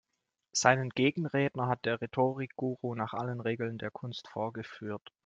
Seinen 0.51 0.89
Gegenredner 0.89 1.67
hat 1.67 1.85
der 1.85 2.01
Rhetorik-Guru 2.01 2.95
nach 2.95 3.13
allen 3.13 3.39
Regeln 3.39 3.77
der 3.77 3.91
Kunst 3.91 4.27
vorgeführt. 4.29 5.13